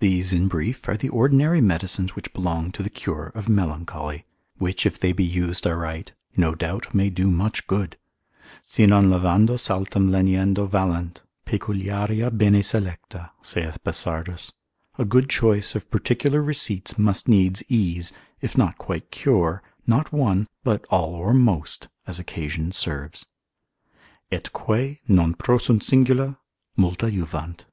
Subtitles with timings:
[0.00, 4.26] These in brief are the ordinary medicines which belong to the cure of melancholy,
[4.58, 7.96] which if they be used aright, no doubt may do much good;
[8.62, 14.52] Si non levando saltem leniendo valent, peculiaria bene selecta, saith Bessardus,
[14.98, 18.12] a good choice of particular receipts must needs ease,
[18.42, 23.24] if not quite cure, not one, but all or most, as occasion serves.
[24.30, 26.36] Et quae non prosunt singula,
[26.76, 27.64] multa juvant.